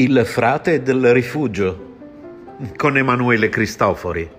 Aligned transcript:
Il 0.00 0.22
frate 0.24 0.80
del 0.80 1.12
rifugio 1.12 1.96
con 2.76 2.96
Emanuele 2.96 3.48
Cristofori. 3.48 4.30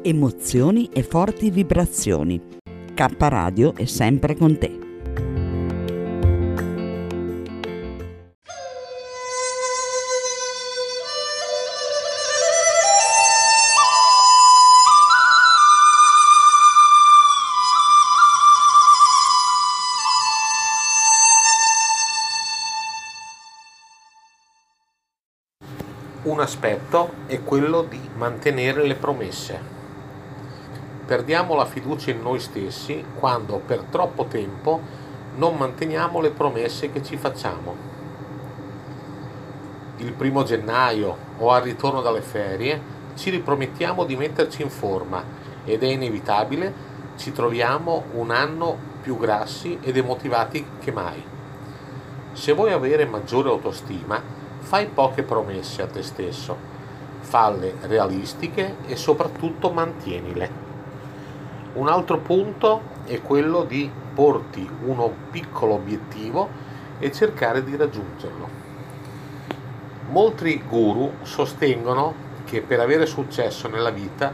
Emozioni 0.00 0.88
e 0.90 1.02
forti 1.02 1.50
vibrazioni. 1.50 2.56
K 2.98 3.14
Radio 3.16 3.76
è 3.76 3.84
sempre 3.84 4.34
con 4.34 4.58
te. 4.58 4.76
Un 26.24 26.40
aspetto 26.40 27.12
è 27.28 27.44
quello 27.44 27.82
di 27.82 28.00
mantenere 28.16 28.84
le 28.84 28.96
promesse. 28.96 29.77
Perdiamo 31.08 31.54
la 31.54 31.64
fiducia 31.64 32.10
in 32.10 32.20
noi 32.20 32.38
stessi 32.38 33.02
quando 33.18 33.62
per 33.64 33.84
troppo 33.84 34.26
tempo 34.26 34.78
non 35.36 35.56
manteniamo 35.56 36.20
le 36.20 36.32
promesse 36.32 36.92
che 36.92 37.02
ci 37.02 37.16
facciamo. 37.16 37.74
Il 39.96 40.12
primo 40.12 40.42
gennaio 40.42 41.16
o 41.38 41.50
al 41.50 41.62
ritorno 41.62 42.02
dalle 42.02 42.20
ferie 42.20 42.78
ci 43.14 43.30
ripromettiamo 43.30 44.04
di 44.04 44.16
metterci 44.16 44.60
in 44.60 44.68
forma 44.68 45.24
ed 45.64 45.82
è 45.82 45.86
inevitabile 45.86 46.74
ci 47.16 47.32
troviamo 47.32 48.04
un 48.12 48.30
anno 48.30 48.76
più 49.00 49.16
grassi 49.16 49.78
e 49.80 49.92
demotivati 49.92 50.62
che 50.78 50.92
mai. 50.92 51.24
Se 52.34 52.52
vuoi 52.52 52.74
avere 52.74 53.06
maggiore 53.06 53.48
autostima, 53.48 54.20
fai 54.58 54.84
poche 54.88 55.22
promesse 55.22 55.80
a 55.80 55.86
te 55.86 56.02
stesso, 56.02 56.54
falle 57.20 57.76
realistiche 57.80 58.76
e 58.86 58.94
soprattutto 58.94 59.70
mantienile. 59.70 60.67
Un 61.74 61.88
altro 61.88 62.18
punto 62.18 62.80
è 63.04 63.20
quello 63.20 63.64
di 63.64 63.90
porti 64.14 64.68
uno 64.84 65.12
piccolo 65.30 65.74
obiettivo 65.74 66.48
e 66.98 67.12
cercare 67.12 67.62
di 67.62 67.76
raggiungerlo. 67.76 68.48
Molti 70.10 70.62
guru 70.66 71.12
sostengono 71.22 72.26
che 72.44 72.62
per 72.62 72.80
avere 72.80 73.04
successo 73.04 73.68
nella 73.68 73.90
vita 73.90 74.32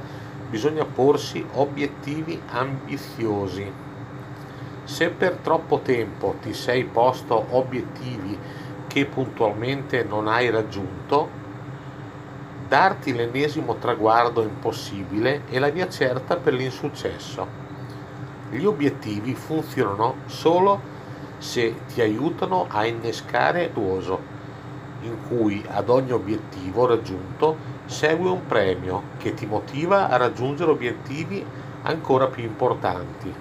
bisogna 0.48 0.84
porsi 0.84 1.44
obiettivi 1.54 2.40
ambiziosi. 2.52 3.72
Se 4.84 5.08
per 5.10 5.38
troppo 5.42 5.80
tempo 5.80 6.36
ti 6.40 6.54
sei 6.54 6.84
posto 6.84 7.46
obiettivi 7.50 8.38
che 8.86 9.06
puntualmente 9.06 10.04
non 10.04 10.28
hai 10.28 10.50
raggiunto, 10.50 11.42
darti 12.74 13.14
l'ennesimo 13.14 13.76
traguardo 13.76 14.42
impossibile 14.42 15.44
è 15.44 15.60
la 15.60 15.68
via 15.68 15.88
certa 15.88 16.34
per 16.34 16.54
l'insuccesso. 16.54 17.46
Gli 18.50 18.64
obiettivi 18.64 19.32
funzionano 19.36 20.16
solo 20.26 20.80
se 21.38 21.72
ti 21.86 22.00
aiutano 22.00 22.66
a 22.68 22.84
innescare 22.84 23.70
l'uoso, 23.72 24.18
in 25.02 25.16
cui 25.28 25.64
ad 25.68 25.88
ogni 25.88 26.10
obiettivo 26.10 26.84
raggiunto 26.86 27.56
segue 27.84 28.28
un 28.28 28.44
premio 28.44 29.02
che 29.18 29.34
ti 29.34 29.46
motiva 29.46 30.08
a 30.08 30.16
raggiungere 30.16 30.72
obiettivi 30.72 31.46
ancora 31.82 32.26
più 32.26 32.42
importanti. 32.42 33.32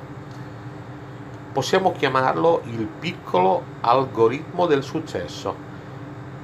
Possiamo 1.52 1.92
chiamarlo 1.92 2.62
il 2.66 2.86
piccolo 2.86 3.64
algoritmo 3.82 4.68
del 4.68 4.84
successo. 4.84 5.73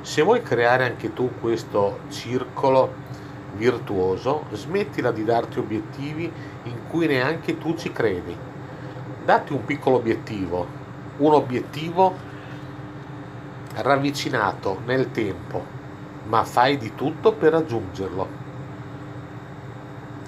Se 0.09 0.23
vuoi 0.23 0.41
creare 0.41 0.85
anche 0.85 1.13
tu 1.13 1.29
questo 1.39 1.99
circolo 2.09 2.91
virtuoso, 3.53 4.45
smettila 4.53 5.11
di 5.11 5.23
darti 5.23 5.59
obiettivi 5.59 6.23
in 6.63 6.87
cui 6.87 7.05
neanche 7.05 7.59
tu 7.59 7.75
ci 7.75 7.91
credi. 7.91 8.35
Datti 9.23 9.53
un 9.53 9.63
piccolo 9.65 9.97
obiettivo, 9.97 10.65
un 11.17 11.33
obiettivo 11.33 12.15
ravvicinato 13.75 14.79
nel 14.83 15.11
tempo, 15.11 15.63
ma 16.23 16.43
fai 16.43 16.77
di 16.77 16.95
tutto 16.95 17.33
per 17.33 17.51
raggiungerlo. 17.51 18.27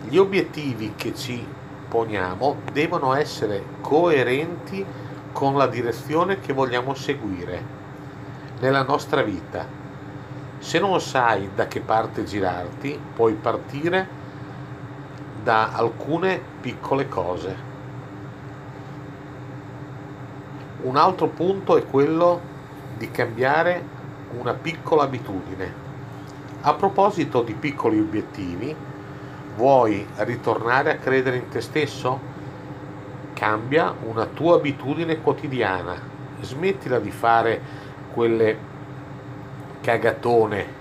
Gli 0.07 0.17
obiettivi 0.17 0.93
che 0.95 1.15
ci 1.15 1.43
poniamo 1.89 2.57
devono 2.71 3.15
essere 3.15 3.63
coerenti 3.81 4.85
con 5.31 5.57
la 5.57 5.65
direzione 5.65 6.39
che 6.39 6.53
vogliamo 6.53 6.93
seguire 6.93 7.80
nella 8.61 8.83
nostra 8.83 9.23
vita. 9.23 9.65
Se 10.59 10.79
non 10.79 11.01
sai 11.01 11.49
da 11.55 11.67
che 11.67 11.81
parte 11.81 12.23
girarti, 12.23 12.99
puoi 13.15 13.33
partire 13.33 14.07
da 15.43 15.71
alcune 15.73 16.39
piccole 16.61 17.09
cose. 17.09 17.69
Un 20.83 20.95
altro 20.95 21.27
punto 21.27 21.77
è 21.77 21.85
quello 21.85 22.39
di 22.97 23.09
cambiare 23.09 23.83
una 24.37 24.53
piccola 24.53 25.03
abitudine. 25.03 25.89
A 26.61 26.73
proposito 26.75 27.41
di 27.41 27.53
piccoli 27.53 27.99
obiettivi, 27.99 28.75
vuoi 29.55 30.05
ritornare 30.17 30.91
a 30.91 30.97
credere 30.97 31.37
in 31.37 31.49
te 31.49 31.61
stesso? 31.61 32.29
Cambia 33.33 33.95
una 34.03 34.27
tua 34.27 34.57
abitudine 34.57 35.19
quotidiana. 35.19 35.95
Smettila 36.41 36.99
di 36.99 37.11
fare 37.11 37.89
quelle 38.13 38.57
cagatone 39.81 40.79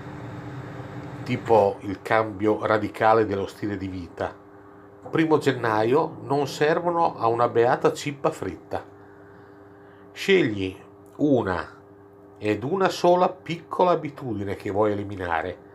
tipo 1.23 1.77
il 1.81 2.01
cambio 2.01 2.65
radicale 2.65 3.25
dello 3.25 3.47
stile 3.47 3.77
di 3.77 3.87
vita. 3.87 4.35
Primo 5.09 5.37
gennaio 5.37 6.17
non 6.23 6.47
servono 6.47 7.17
a 7.17 7.27
una 7.27 7.47
beata 7.47 7.93
cippa 7.93 8.31
fritta. 8.31 8.83
Scegli 10.11 10.77
una 11.17 11.79
ed 12.37 12.63
una 12.63 12.89
sola 12.89 13.29
piccola 13.29 13.91
abitudine 13.91 14.55
che 14.55 14.71
vuoi 14.71 14.91
eliminare. 14.91 15.69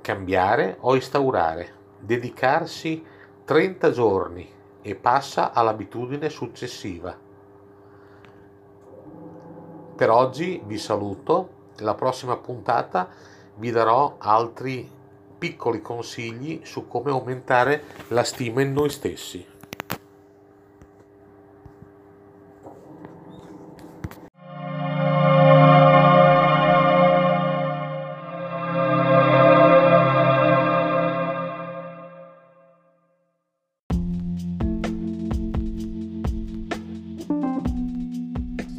cambiare 0.00 0.78
o 0.80 0.94
instaurare, 0.94 1.74
dedicarsi 1.98 3.04
30 3.44 3.90
giorni 3.90 4.50
e 4.80 4.94
passa 4.94 5.52
all'abitudine 5.52 6.30
successiva. 6.30 7.27
Per 9.98 10.10
oggi 10.10 10.62
vi 10.64 10.78
saluto, 10.78 11.72
la 11.78 11.94
prossima 11.94 12.36
puntata 12.36 13.08
vi 13.56 13.72
darò 13.72 14.14
altri 14.18 14.88
piccoli 15.36 15.82
consigli 15.82 16.60
su 16.62 16.86
come 16.86 17.10
aumentare 17.10 17.82
la 18.10 18.22
stima 18.22 18.62
in 18.62 18.72
noi 18.72 18.90
stessi. 18.90 19.44